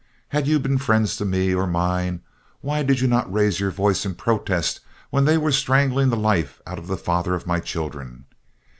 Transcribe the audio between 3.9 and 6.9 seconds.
in protest when they were strangling the life out of